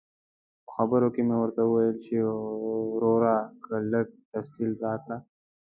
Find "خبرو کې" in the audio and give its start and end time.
0.75-1.21